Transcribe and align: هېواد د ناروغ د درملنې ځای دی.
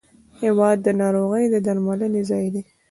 هېواد 0.41 0.77
د 0.83 0.87
ناروغ 1.01 1.33
د 1.53 1.55
درملنې 1.65 2.21
ځای 2.29 2.45
دی. 2.53 2.61